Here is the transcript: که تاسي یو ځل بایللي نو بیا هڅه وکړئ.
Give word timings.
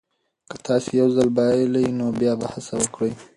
که 0.49 0.55
تاسي 0.65 0.91
یو 1.01 1.07
ځل 1.15 1.27
بایللي 1.37 1.85
نو 1.99 2.07
بیا 2.19 2.33
هڅه 2.59 2.73
وکړئ. 2.79 3.11